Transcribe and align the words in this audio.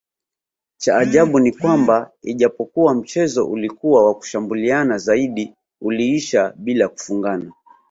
Cha 0.77 0.97
ajabu 0.97 1.39
ni 1.39 1.51
kwamba 1.51 2.11
ijapokua 2.21 2.93
mchezo 2.93 3.45
ulikua 3.47 4.05
wa 4.05 4.15
kushambuliana 4.15 4.97
zaidi 4.97 5.53
uliisha 5.81 6.53
bila 6.57 6.87
kufungana 6.87 7.51